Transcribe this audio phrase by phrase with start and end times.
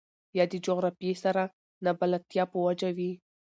[0.37, 1.43] يا د جغرافيې سره
[1.83, 3.11] نه بلدتيا په وجه وي.